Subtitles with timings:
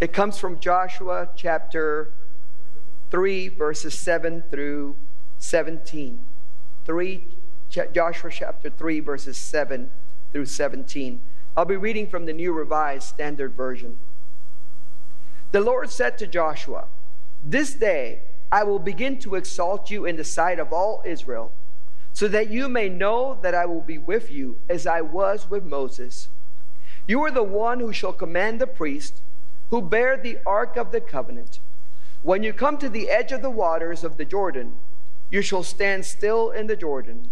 [0.00, 2.12] It comes from Joshua chapter
[3.10, 4.96] 3, verses 7 through
[5.38, 6.18] 17.
[6.84, 7.24] 3,
[7.92, 9.90] Joshua chapter 3, verses 7
[10.32, 11.20] through 17.
[11.56, 13.98] I'll be reading from the New Revised Standard Version.
[15.52, 16.86] The Lord said to Joshua,
[17.44, 21.52] This day I will begin to exalt you in the sight of all Israel,
[22.12, 25.64] so that you may know that I will be with you as I was with
[25.64, 26.28] Moses.
[27.06, 29.20] You are the one who shall command the priest
[29.70, 31.58] who bear the ark of the covenant.
[32.22, 34.74] When you come to the edge of the waters of the Jordan,
[35.30, 37.30] you shall stand still in the Jordan.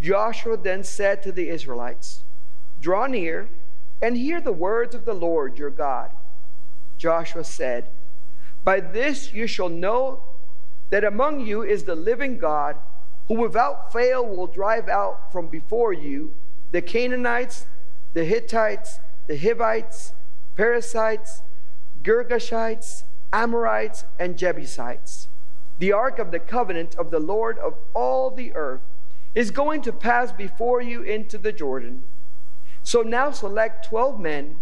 [0.00, 2.22] Joshua then said to the Israelites,
[2.80, 3.48] Draw near
[4.02, 6.10] and hear the words of the Lord your God.
[6.98, 7.88] Joshua said,
[8.62, 10.22] By this you shall know
[10.90, 12.76] that among you is the living God,
[13.28, 16.34] who without fail will drive out from before you
[16.72, 17.66] the Canaanites,
[18.12, 20.12] the Hittites, the Hivites,
[20.56, 21.42] Perizzites,
[22.04, 25.26] Girgashites, Amorites, and Jebusites.
[25.78, 28.82] The ark of the covenant of the Lord of all the earth
[29.34, 32.04] is going to pass before you into the Jordan.
[32.84, 34.58] So now select 12 men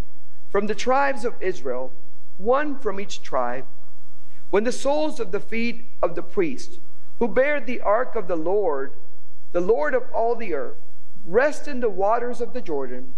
[0.51, 1.93] from the tribes of Israel
[2.39, 3.67] one from each tribe.
[4.51, 6.81] When the soles of the feet of the priest,
[7.19, 8.93] who bear the ark of the Lord,
[9.53, 10.77] the Lord of all the earth,
[11.27, 13.15] rest in the waters of the Jordan,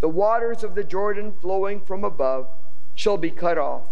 [0.00, 2.48] the waters of the Jordan flowing from above
[2.94, 3.82] shall be cut off.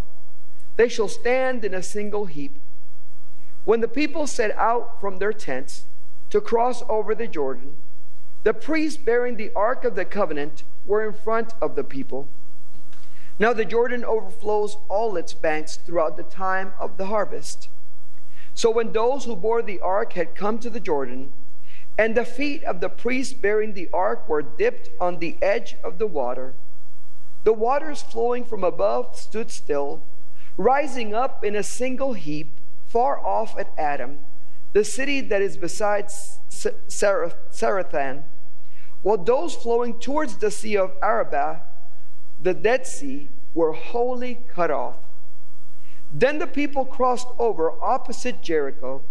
[0.76, 2.56] They shall stand in a single heap.
[3.64, 5.84] When the people set out from their tents
[6.30, 7.76] to cross over the Jordan,
[8.44, 12.28] the priests bearing the ark of the covenant were in front of the people.
[13.38, 17.68] Now the Jordan overflows all its banks throughout the time of the harvest.
[18.54, 21.32] So when those who bore the ark had come to the Jordan,
[21.96, 25.98] and the feet of the priests bearing the ark were dipped on the edge of
[25.98, 26.54] the water,
[27.44, 30.02] the waters flowing from above stood still,
[30.56, 32.50] rising up in a single heap
[32.86, 34.18] far off at Adam,
[34.72, 36.08] the city that is beside
[36.50, 38.22] Zarethan.
[39.02, 41.60] while those flowing towards the sea of Arabah
[42.40, 44.96] the Dead Sea, were wholly cut off.
[46.12, 49.02] Then the people crossed over opposite Jericho,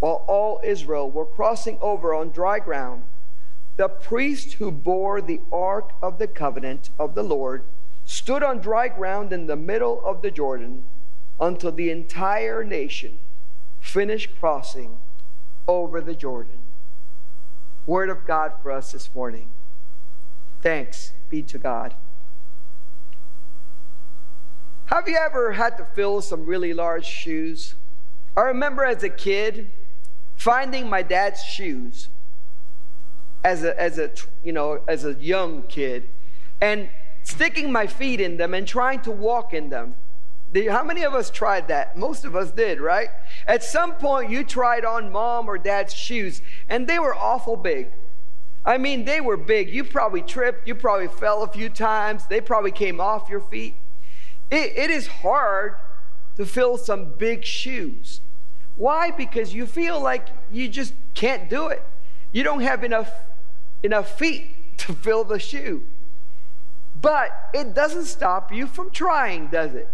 [0.00, 3.04] while all Israel were crossing over on dry ground.
[3.76, 7.64] The priest who bore the ark of the covenant of the Lord
[8.04, 10.84] stood on dry ground in the middle of the Jordan
[11.38, 13.18] until the entire nation
[13.80, 14.98] finished crossing
[15.68, 16.60] over the Jordan.
[17.84, 19.50] Word of God for us this morning.
[20.62, 21.94] Thanks be to God.
[24.86, 27.74] Have you ever had to fill some really large shoes?
[28.36, 29.72] I remember as a kid
[30.36, 32.08] finding my dad's shoes
[33.46, 34.10] as a, as a
[34.42, 36.08] you know as a young kid
[36.60, 36.88] and
[37.22, 39.94] sticking my feet in them and trying to walk in them.
[40.68, 41.96] How many of us tried that?
[41.96, 43.08] Most of us did, right?
[43.46, 47.92] At some point, you tried on mom or dad's shoes, and they were awful big.
[48.64, 49.70] I mean, they were big.
[49.70, 50.66] You probably tripped.
[50.66, 52.26] You probably fell a few times.
[52.26, 53.76] They probably came off your feet.
[54.50, 55.76] It, it is hard
[56.36, 58.20] to fill some big shoes.
[58.76, 59.10] Why?
[59.10, 61.84] Because you feel like you just can't do it.
[62.32, 63.10] You don't have enough,
[63.82, 65.82] enough feet to fill the shoe.
[67.00, 69.88] But it doesn't stop you from trying, does it?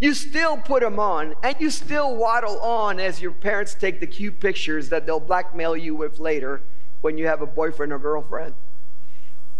[0.00, 4.06] You still put them on and you still waddle on as your parents take the
[4.06, 6.62] cute pictures that they'll blackmail you with later
[7.02, 8.54] when you have a boyfriend or girlfriend.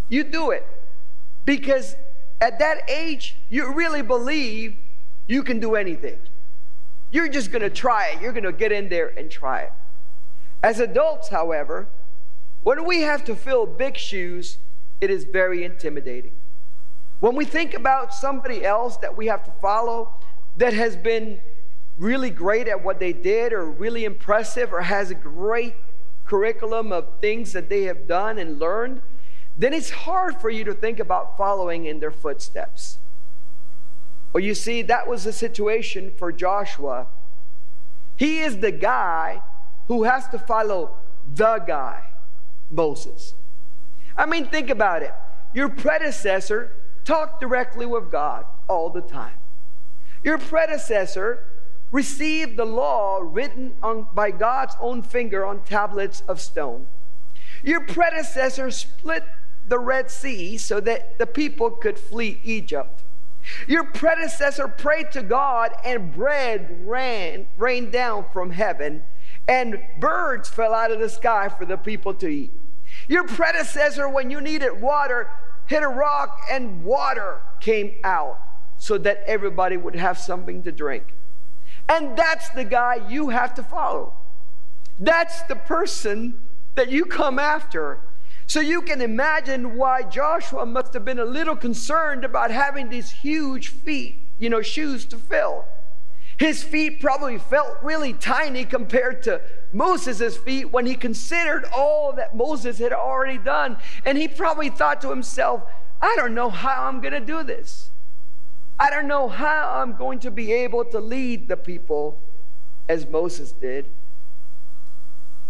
[0.09, 0.67] You do it
[1.45, 1.95] because
[2.41, 4.77] at that age, you really believe
[5.27, 6.19] you can do anything.
[7.11, 8.23] You're just going to try it.
[8.23, 9.73] You're going to get in there and try it.
[10.63, 11.89] As adults, however,
[12.63, 14.59] when we have to fill big shoes,
[15.01, 16.33] it is very intimidating.
[17.21, 20.15] When we think about somebody else that we have to follow
[20.57, 21.41] that has been
[21.99, 25.75] really great at what they did or really impressive or has a great
[26.25, 29.03] curriculum of things that they have done and learned,
[29.59, 32.99] then it's hard for you to think about following in their footsteps.
[34.33, 37.09] Well, you see, that was the situation for Joshua.
[38.17, 39.43] He is the guy
[39.89, 40.97] who has to follow
[41.35, 42.10] the guy,
[42.71, 43.35] Moses.
[44.17, 45.13] I mean, think about it.
[45.55, 46.73] Your predecessor
[47.05, 49.35] talked directly with God all the time.
[50.23, 51.45] Your predecessor
[51.91, 56.87] received the law written on, by God's own finger on tablets of stone.
[57.65, 59.25] Your predecessor split
[59.67, 63.03] the Red Sea so that the people could flee Egypt.
[63.67, 69.03] Your predecessor prayed to God, and bread ran, rained down from heaven,
[69.49, 72.53] and birds fell out of the sky for the people to eat.
[73.11, 75.29] Your predecessor, when you needed water,
[75.67, 78.39] hit a rock and water came out.
[78.79, 81.13] so that everybody would have something to drink.
[81.87, 84.15] And that's the guy you have to follow.
[84.99, 86.41] That's the person
[86.77, 88.01] that you come after.
[88.47, 93.11] So you can imagine why Joshua must have been a little concerned about having these
[93.11, 95.67] huge feet, you know, shoes to fill.
[96.41, 99.43] His feet probably felt really tiny compared to
[99.75, 103.77] Moses' feet when he considered all that Moses had already done.
[104.07, 105.63] And he probably thought to himself,
[106.01, 107.91] I don't know how I'm going to do this.
[108.79, 112.17] I don't know how I'm going to be able to lead the people
[112.89, 113.85] as Moses did.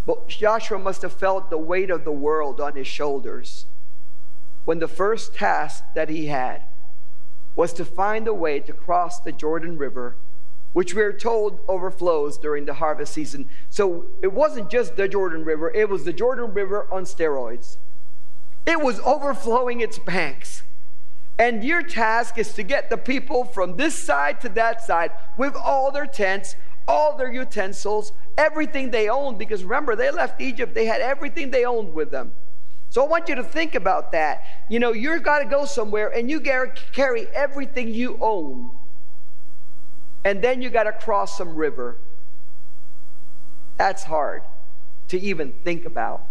[0.05, 3.67] But Joshua must have felt the weight of the world on his shoulders
[4.65, 6.65] when the first task that he had
[7.55, 10.17] was to find a way to cross the Jordan River
[10.72, 13.49] which we are told overflows during the harvest season.
[13.69, 17.76] So it wasn't just the Jordan River, it was the Jordan River on steroids.
[18.67, 20.62] It was overflowing its banks.
[21.38, 25.56] And your task is to get the people from this side to that side with
[25.56, 26.55] all their tents,
[26.87, 29.38] all their utensils, everything they owned.
[29.38, 32.32] Because remember, they left Egypt, they had everything they owned with them.
[32.90, 34.43] So I want you to think about that.
[34.69, 38.70] You know, you've got to go somewhere and you carry everything you own
[40.25, 41.96] and then you got to cross some river.
[43.78, 44.43] That's hard
[45.08, 46.26] to even think about.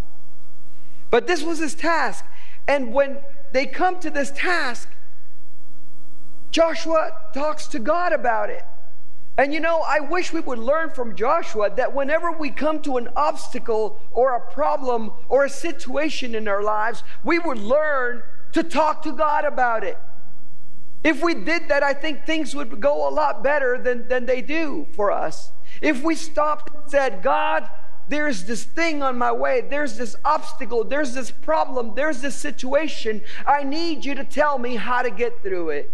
[1.09, 2.23] But this was his task.
[2.67, 3.17] And when
[3.51, 4.89] they come to this task,
[6.51, 8.63] Joshua talks to God about it.
[9.37, 12.97] And you know, I wish we would learn from Joshua that whenever we come to
[12.97, 18.21] an obstacle or a problem or a situation in our lives, we would learn
[18.51, 19.97] to talk to God about it.
[21.03, 24.41] If we did that, I think things would go a lot better than, than they
[24.41, 25.51] do for us.
[25.81, 27.69] If we stopped and said, God,
[28.09, 33.21] there's this thing on my way, there's this obstacle, there's this problem, there's this situation,
[33.45, 35.91] I need you to tell me how to get through it.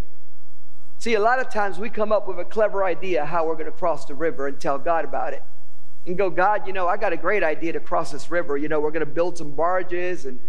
[0.97, 3.65] See, a lot of times we come up with a clever idea how we're going
[3.65, 5.43] to cross the river and tell God about it.
[6.07, 8.57] And go, God, you know, I got a great idea to cross this river.
[8.57, 10.39] You know, we're going to build some barges and,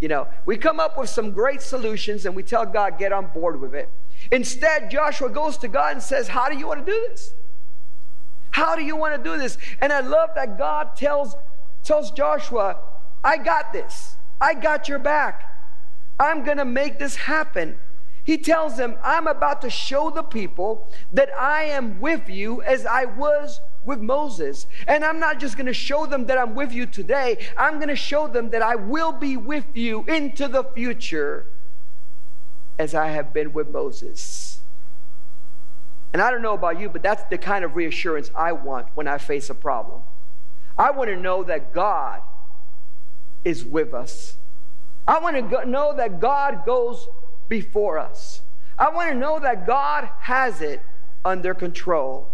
[0.00, 3.26] you know, we come up with some great solutions and we tell God, get on
[3.28, 3.90] board with it.
[4.30, 7.34] Instead, Joshua goes to God and says, How do you want to do this?
[8.52, 9.58] How do you want to do this?
[9.80, 11.34] And I love that God tells,
[11.82, 12.78] tells Joshua,
[13.24, 14.16] I got this.
[14.40, 15.48] I got your back.
[16.20, 17.78] I'm going to make this happen.
[18.24, 22.86] He tells them, I'm about to show the people that I am with you as
[22.86, 24.66] I was with Moses.
[24.86, 27.88] And I'm not just going to show them that I'm with you today, I'm going
[27.88, 31.46] to show them that I will be with you into the future
[32.82, 34.58] as I have been with Moses.
[36.12, 39.06] And I don't know about you, but that's the kind of reassurance I want when
[39.06, 40.02] I face a problem.
[40.76, 42.22] I want to know that God
[43.44, 44.36] is with us.
[45.06, 47.06] I want to know that God goes
[47.48, 48.42] before us.
[48.76, 50.82] I want to know that God has it
[51.24, 52.30] under control.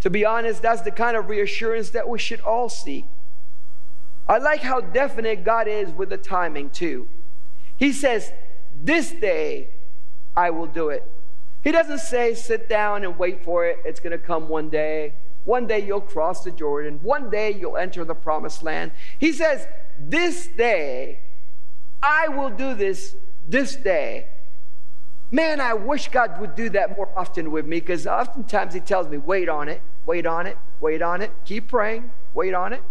[0.00, 3.04] To be honest, that's the kind of reassurance that we should all seek.
[4.28, 7.08] I like how definite God is with the timing, too.
[7.76, 8.32] He says,
[8.82, 9.68] this day
[10.36, 11.04] I will do it.
[11.64, 13.80] He doesn't say, sit down and wait for it.
[13.84, 15.14] It's going to come one day.
[15.44, 17.00] One day you'll cross the Jordan.
[17.02, 18.92] One day you'll enter the promised land.
[19.18, 19.66] He says,
[19.98, 21.20] This day
[22.02, 23.16] I will do this
[23.48, 24.28] this day.
[25.30, 29.08] Man, I wish God would do that more often with me because oftentimes He tells
[29.08, 32.82] me, wait on it, wait on it, wait on it, keep praying, wait on it.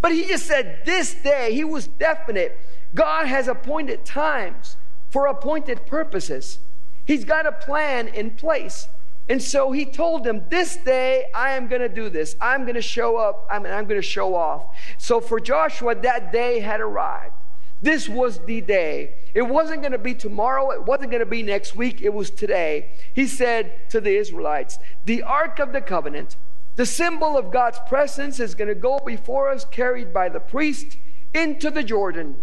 [0.00, 2.58] But He just said, This day, He was definite.
[2.94, 4.76] God has appointed times
[5.14, 6.58] for appointed purposes.
[7.04, 8.88] He's got a plan in place.
[9.28, 12.34] And so he told them, This day I am going to do this.
[12.40, 13.46] I'm going to show up.
[13.48, 14.76] I'm, I'm going to show off.
[14.98, 17.36] So for Joshua, that day had arrived.
[17.80, 19.14] This was the day.
[19.34, 20.72] It wasn't going to be tomorrow.
[20.72, 22.02] It wasn't going to be next week.
[22.02, 22.88] It was today.
[23.14, 26.34] He said to the Israelites, The Ark of the Covenant,
[26.74, 30.96] the symbol of God's presence, is going to go before us, carried by the priest
[31.32, 32.34] into the Jordan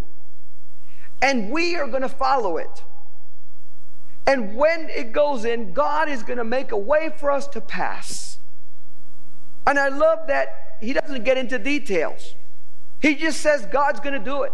[1.21, 2.83] and we are going to follow it.
[4.25, 7.61] And when it goes in, God is going to make a way for us to
[7.61, 8.37] pass.
[9.65, 12.35] And I love that he doesn't get into details.
[12.99, 14.53] He just says God's going to do it.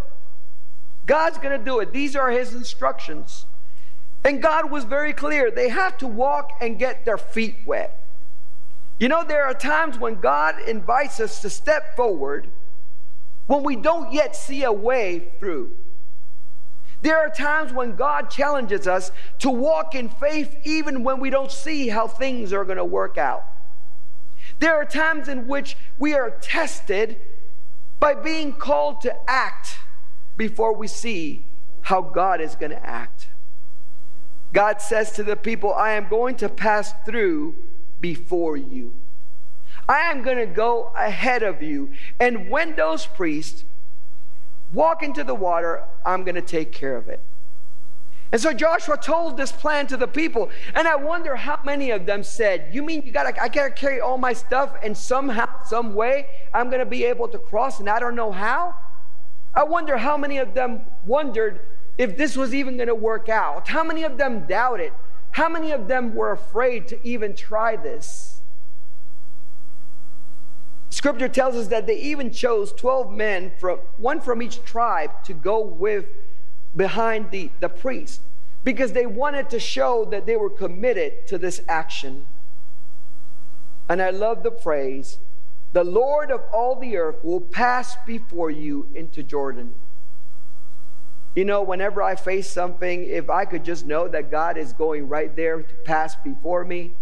[1.05, 1.93] God's going to do it.
[1.93, 3.45] These are his instructions.
[4.23, 5.51] And God was very clear.
[5.51, 7.97] They have to walk and get their feet wet.
[8.99, 12.49] You know, there are times when God invites us to step forward
[13.45, 15.71] when we don't yet see a way through.
[17.01, 21.51] There are times when God challenges us to walk in faith even when we don't
[21.51, 23.45] see how things are going to work out.
[24.59, 27.19] There are times in which we are tested
[27.99, 29.77] by being called to act
[30.35, 31.45] before we see
[31.81, 33.27] how God is going to act.
[34.53, 37.55] God says to the people, I am going to pass through
[37.99, 38.93] before you.
[39.87, 41.91] I am going to go ahead of you.
[42.19, 43.63] And when those priests
[44.73, 47.21] walk into the water, I'm going to take care of it.
[48.31, 52.05] And so Joshua told this plan to the people, and I wonder how many of
[52.05, 54.97] them said, "You mean you got to I got to carry all my stuff and
[54.97, 58.75] somehow some way I'm going to be able to cross and I don't know how?"
[59.55, 61.61] I wonder how many of them wondered
[61.97, 63.69] if this was even going to work out.
[63.69, 64.91] How many of them doubted?
[65.31, 68.36] How many of them were afraid to even try this?
[70.89, 75.33] Scripture tells us that they even chose 12 men, from, one from each tribe, to
[75.33, 76.05] go with
[76.75, 78.21] behind the, the priest
[78.63, 82.25] because they wanted to show that they were committed to this action.
[83.89, 85.19] And I love the phrase
[85.73, 89.73] the Lord of all the earth will pass before you into Jordan.
[91.35, 95.07] You know, whenever I face something, if I could just know that God is going
[95.07, 96.93] right there to pass before me,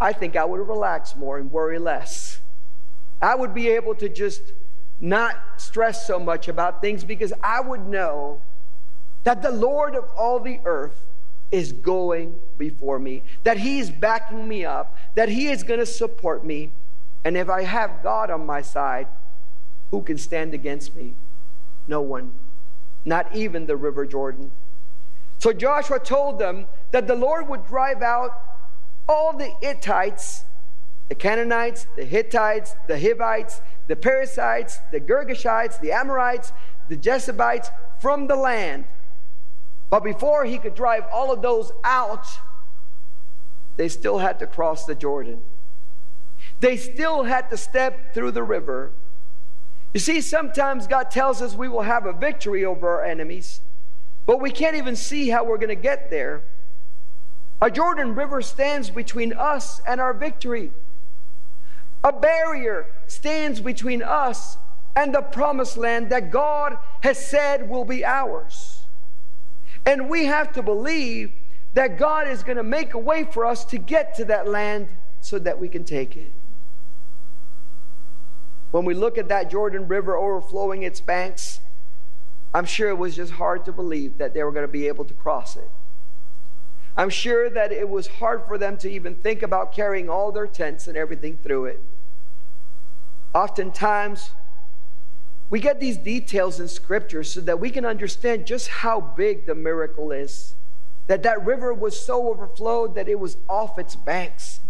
[0.00, 2.19] I think I would relax more and worry less.
[3.20, 4.52] I would be able to just
[5.00, 8.40] not stress so much about things because I would know
[9.24, 11.02] that the Lord of all the earth
[11.50, 15.86] is going before me, that He is backing me up, that He is going to
[15.86, 16.70] support me.
[17.24, 19.08] And if I have God on my side,
[19.90, 21.14] who can stand against me?
[21.86, 22.32] No one,
[23.04, 24.52] not even the River Jordan.
[25.38, 28.38] So Joshua told them that the Lord would drive out
[29.08, 30.44] all the Hittites
[31.10, 36.52] the Canaanites, the Hittites, the Hivites, the Perizzites, the Girgashites, the Amorites,
[36.88, 38.84] the Jebusites from the land.
[39.90, 42.28] But before he could drive all of those out,
[43.76, 45.42] they still had to cross the Jordan.
[46.60, 48.92] They still had to step through the river.
[49.92, 53.62] You see, sometimes God tells us we will have a victory over our enemies,
[54.26, 56.44] but we can't even see how we're going to get there.
[57.60, 60.70] A Jordan River stands between us and our victory.
[62.02, 64.56] A barrier stands between us
[64.96, 68.80] and the promised land that God has said will be ours.
[69.86, 71.32] And we have to believe
[71.74, 74.88] that God is going to make a way for us to get to that land
[75.20, 76.32] so that we can take it.
[78.70, 81.60] When we look at that Jordan River overflowing its banks,
[82.54, 85.04] I'm sure it was just hard to believe that they were going to be able
[85.04, 85.70] to cross it.
[86.96, 90.46] I'm sure that it was hard for them to even think about carrying all their
[90.46, 91.82] tents and everything through it.
[93.34, 94.30] Oftentimes,
[95.50, 99.54] we get these details in Scripture so that we can understand just how big the
[99.54, 100.54] miracle is.
[101.08, 104.60] That that river was so overflowed that it was off its banks.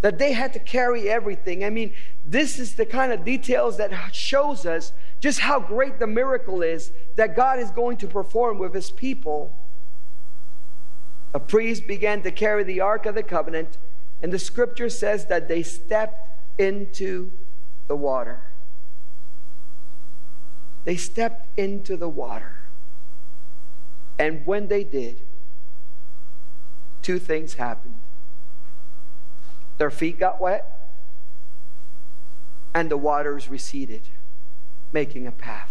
[0.00, 1.64] That they had to carry everything.
[1.64, 1.92] I mean,
[2.24, 6.92] this is the kind of details that shows us just how great the miracle is
[7.16, 9.54] that God is going to perform with his people.
[11.34, 13.76] A priest began to carry the Ark of the Covenant,
[14.22, 17.30] and the scripture says that they stepped into
[17.88, 18.42] the water.
[20.84, 22.56] They stepped into the water.
[24.18, 25.20] And when they did,
[27.02, 27.94] two things happened.
[29.78, 30.90] Their feet got wet,
[32.74, 34.02] and the waters receded,
[34.92, 35.70] making a path.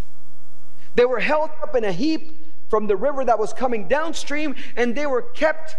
[0.96, 4.96] They were held up in a heap from the river that was coming downstream, and
[4.96, 5.76] they were kept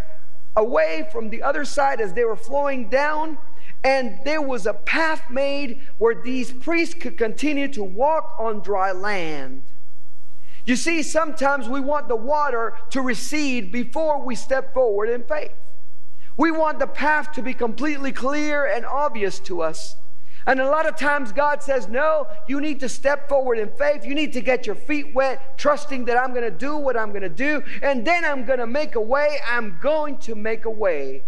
[0.57, 3.39] away from the other side as they were flowing down
[3.85, 8.93] and there was a path made where these priests could continue to walk on dry
[8.93, 9.63] land.
[10.65, 15.53] You see, sometimes we want the water to recede before we step forward in faith.
[16.37, 19.97] We want the path to be completely clear and obvious to us.
[20.47, 24.05] And a lot of times God says, No, you need to step forward in faith.
[24.05, 27.11] You need to get your feet wet, trusting that I'm going to do what I'm
[27.11, 27.63] going to do.
[27.83, 29.39] And then I'm going to make a way.
[29.47, 31.23] I'm going to make a way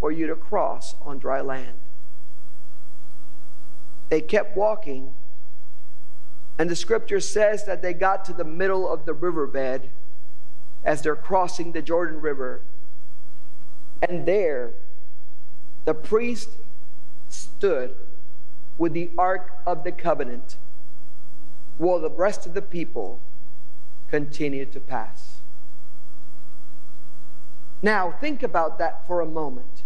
[0.00, 1.78] for you to cross on dry land.
[4.08, 5.14] They kept walking,
[6.58, 9.90] and the scripture says that they got to the middle of the riverbed
[10.84, 12.62] as they're crossing the Jordan River.
[14.08, 14.72] And there,
[15.84, 16.50] the priest
[17.28, 17.94] stood
[18.78, 20.56] with the Ark of the Covenant
[21.78, 23.20] while the rest of the people
[24.08, 25.40] continued to pass.
[27.82, 29.82] Now, think about that for a moment.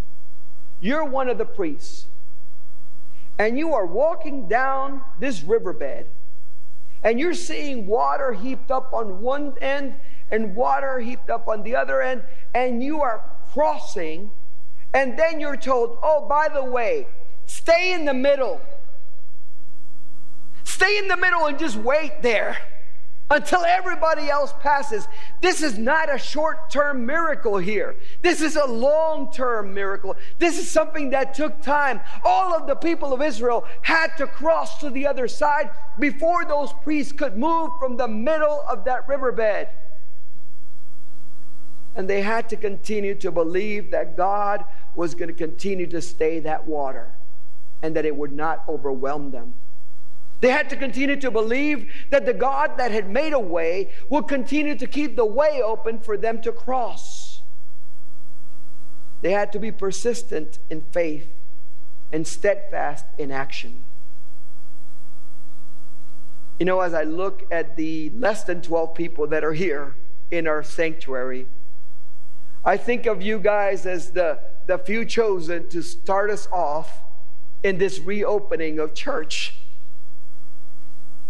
[0.81, 2.07] You're one of the priests
[3.41, 6.05] and you are walking down this riverbed
[7.03, 9.95] and you're seeing water heaped up on one end
[10.31, 12.23] and water heaped up on the other end,
[12.55, 14.31] and you are crossing,
[14.93, 17.07] and then you're told, oh, by the way,
[17.47, 18.61] stay in the middle.
[20.65, 22.59] Stay in the middle and just wait there.
[23.31, 25.07] Until everybody else passes.
[25.41, 27.97] This is not a short term miracle here.
[28.23, 30.17] This is a long term miracle.
[30.39, 32.01] This is something that took time.
[32.25, 36.73] All of the people of Israel had to cross to the other side before those
[36.83, 39.69] priests could move from the middle of that riverbed.
[41.95, 46.41] And they had to continue to believe that God was going to continue to stay
[46.41, 47.13] that water
[47.83, 49.55] and that it would not overwhelm them.
[50.41, 54.27] They had to continue to believe that the God that had made a way would
[54.27, 57.43] continue to keep the way open for them to cross.
[59.21, 61.29] They had to be persistent in faith
[62.11, 63.85] and steadfast in action.
[66.59, 69.95] You know, as I look at the less than 12 people that are here
[70.31, 71.47] in our sanctuary,
[72.65, 77.01] I think of you guys as the, the few chosen to start us off
[77.63, 79.55] in this reopening of church.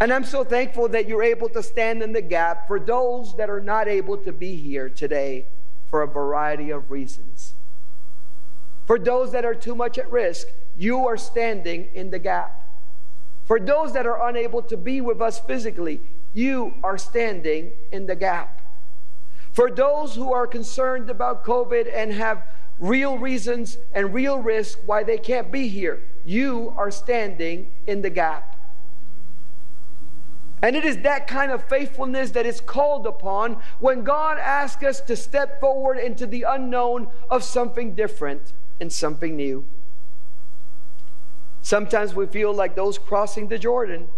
[0.00, 3.50] And I'm so thankful that you're able to stand in the gap for those that
[3.50, 5.45] are not able to be here today
[5.90, 7.52] for a variety of reasons.
[8.87, 12.66] For those that are too much at risk, you are standing in the gap.
[13.45, 16.00] For those that are unable to be with us physically,
[16.33, 18.62] you are standing in the gap.
[19.52, 22.45] For those who are concerned about COVID and have
[22.78, 28.11] real reasons and real risk why they can't be here, you are standing in the
[28.11, 28.50] gap.
[30.62, 35.00] And it is that kind of faithfulness that is called upon when God asks us
[35.02, 39.64] to step forward into the unknown of something different and something new.
[41.62, 44.09] Sometimes we feel like those crossing the Jordan.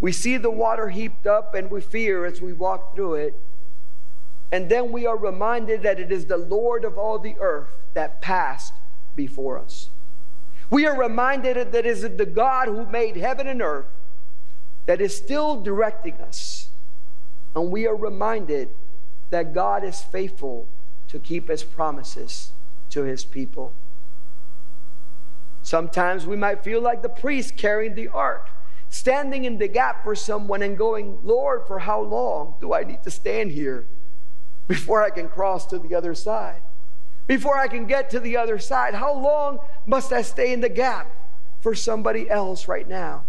[0.00, 3.40] We see the water heaped up and we fear as we walk through it.
[4.52, 8.22] And then we are reminded that it is the Lord of all the earth that
[8.22, 8.72] passed
[9.14, 9.90] before us.
[10.70, 13.86] We are reminded that it is the God who made heaven and earth
[14.86, 16.68] that is still directing us.
[17.54, 18.70] And we are reminded
[19.30, 20.66] that God is faithful
[21.08, 22.52] to keep his promises
[22.90, 23.72] to his people.
[25.62, 28.48] Sometimes we might feel like the priest carrying the ark,
[28.88, 33.02] standing in the gap for someone and going, Lord, for how long do I need
[33.04, 33.86] to stand here
[34.66, 36.62] before I can cross to the other side?
[37.26, 40.68] Before I can get to the other side, how long must I stay in the
[40.68, 41.12] gap
[41.60, 43.24] for somebody else right now?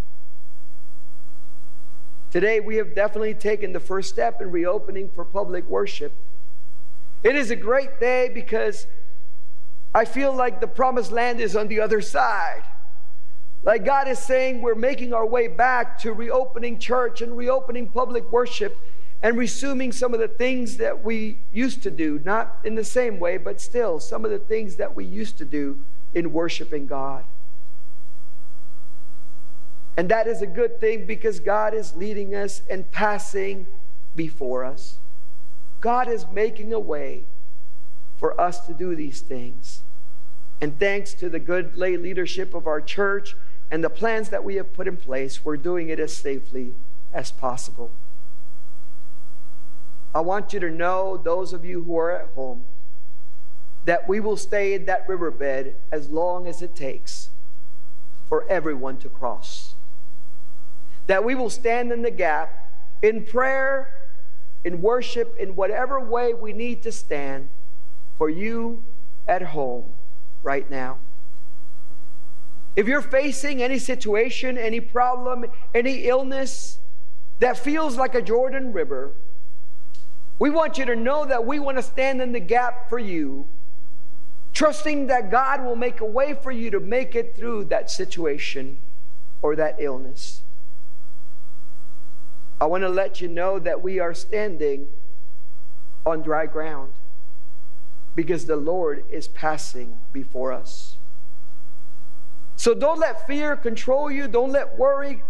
[2.31, 6.13] Today, we have definitely taken the first step in reopening for public worship.
[7.23, 8.87] It is a great day because
[9.93, 12.63] I feel like the promised land is on the other side.
[13.63, 18.31] Like God is saying, we're making our way back to reopening church and reopening public
[18.31, 18.77] worship
[19.21, 23.19] and resuming some of the things that we used to do, not in the same
[23.19, 25.79] way, but still some of the things that we used to do
[26.13, 27.25] in worshiping God.
[29.97, 33.67] And that is a good thing because God is leading us and passing
[34.15, 34.97] before us.
[35.81, 37.23] God is making a way
[38.17, 39.81] for us to do these things.
[40.61, 43.35] And thanks to the good lay leadership of our church
[43.69, 46.73] and the plans that we have put in place, we're doing it as safely
[47.13, 47.91] as possible.
[50.13, 52.65] I want you to know, those of you who are at home,
[53.85, 57.29] that we will stay in that riverbed as long as it takes
[58.27, 59.73] for everyone to cross
[61.07, 62.61] that we will stand in the gap
[63.01, 63.93] in prayer,
[64.63, 67.49] in worship, in whatever way we need to stand
[68.17, 68.83] for you
[69.27, 69.93] at home
[70.43, 70.99] right now.
[72.75, 76.77] If you're facing any situation, any problem, any illness
[77.39, 79.11] that feels like a Jordan River,
[80.39, 83.47] we want you to know that we want to stand in the gap for you,
[84.53, 88.77] trusting that God will make a way for you to make it through that situation
[89.41, 90.40] or that illness.
[92.61, 94.87] I want to let you know that we are standing
[96.05, 96.93] on dry ground
[98.15, 100.97] because the Lord is passing before us.
[102.55, 105.23] So don't let fear control you, don't let worry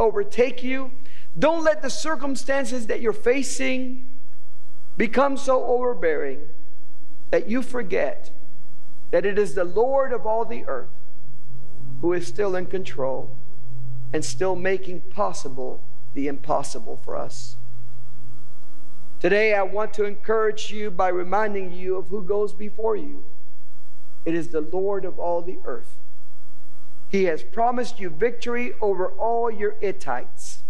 [0.00, 0.92] overtake you.
[1.38, 4.08] Don't let the circumstances that you're facing
[4.96, 6.40] become so overbearing
[7.30, 8.30] that you forget
[9.10, 10.88] that it is the Lord of all the earth
[12.00, 13.36] who is still in control
[14.10, 15.82] and still making possible
[16.14, 17.56] the impossible for us.
[19.20, 23.24] Today, I want to encourage you by reminding you of who goes before you.
[24.24, 25.96] It is the Lord of all the earth.
[27.08, 30.62] He has promised you victory over all your Hittites.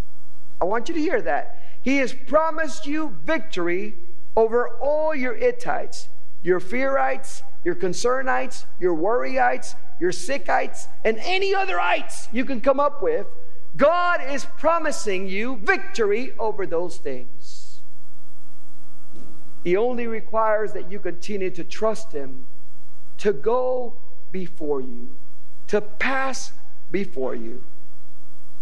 [0.60, 1.62] I want you to hear that.
[1.82, 3.94] He has promised you victory
[4.36, 6.08] over all your Hittites,
[6.42, 12.80] your Fearites, your Concernites, your Worryites, your Sickites, and any other ites you can come
[12.80, 13.26] up with
[13.78, 17.80] God is promising you victory over those things.
[19.62, 22.46] He only requires that you continue to trust Him
[23.18, 23.94] to go
[24.32, 25.16] before you,
[25.68, 26.52] to pass
[26.90, 27.62] before you.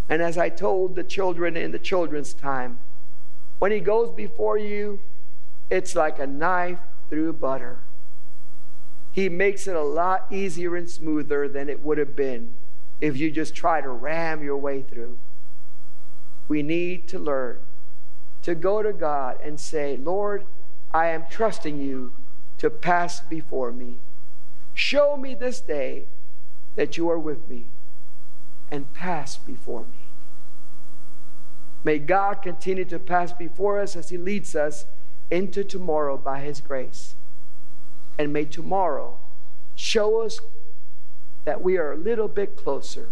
[0.08, 2.78] And as I told the children in the children's time,
[3.58, 5.00] when He goes before you,
[5.70, 7.78] it's like a knife through butter.
[9.12, 12.52] He makes it a lot easier and smoother than it would have been
[13.00, 15.18] if you just try to ram your way through.
[16.48, 17.58] We need to learn
[18.42, 20.44] to go to God and say, Lord,
[20.94, 22.12] I am trusting you
[22.58, 23.96] to pass before me.
[24.72, 26.06] Show me this day
[26.76, 27.66] that you are with me
[28.70, 29.98] and pass before me.
[31.82, 34.86] May God continue to pass before us as He leads us
[35.30, 37.14] into tomorrow by His grace.
[38.18, 39.18] And may tomorrow
[39.74, 40.40] show us
[41.46, 43.08] that we are a little bit closer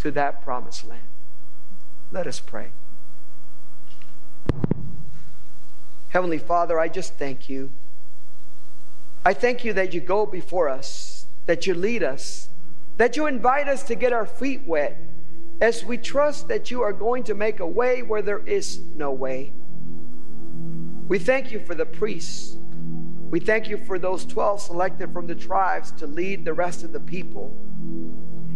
[0.00, 1.08] to that promised land.
[2.10, 2.72] Let us pray.
[6.08, 7.70] Heavenly Father, I just thank you.
[9.24, 12.48] I thank you that you go before us, that you lead us,
[12.96, 14.98] that you invite us to get our feet wet
[15.60, 19.12] as we trust that you are going to make a way where there is no
[19.12, 19.52] way.
[21.06, 22.56] We thank you for the priests.
[23.30, 26.92] We thank you for those 12 selected from the tribes to lead the rest of
[26.92, 27.48] the people.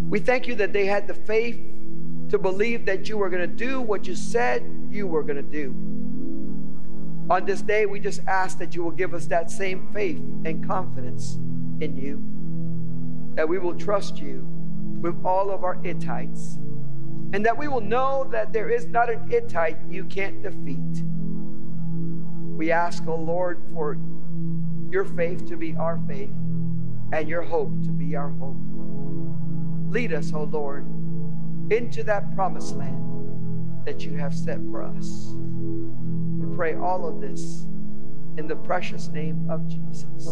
[0.09, 1.61] We thank you that they had the faith
[2.31, 5.43] to believe that you were going to do what you said you were going to
[5.43, 5.71] do.
[7.31, 10.67] On this day, we just ask that you will give us that same faith and
[10.67, 11.35] confidence
[11.81, 12.23] in you,
[13.37, 14.47] that we will trust you
[15.01, 16.59] with all of our Hittites,
[17.33, 21.05] and that we will know that there is not an Hittite you can't defeat.
[22.57, 23.97] We ask, O oh Lord, for
[24.91, 26.31] your faith to be our faith
[27.13, 28.57] and your hope to be our hope.
[29.91, 30.87] Lead us, O oh Lord,
[31.71, 35.33] into that promised land that you have set for us.
[35.35, 37.67] We pray all of this
[38.37, 40.29] in the precious name of Jesus.